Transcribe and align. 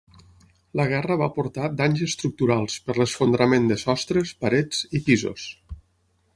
La 0.79 0.85
guerra 0.93 1.17
va 1.21 1.27
portar 1.35 1.67
danys 1.81 2.01
estructurals 2.07 2.79
per 2.87 2.97
l'esfondrament 3.01 3.71
de 3.73 3.79
sostres, 3.85 4.35
parets 4.47 4.85
i 5.01 5.07
pisos. 5.11 5.49